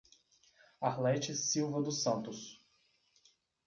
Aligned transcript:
Arlete 0.81 1.35
Silva 1.35 1.79
dos 1.79 2.01
Santos 2.01 2.59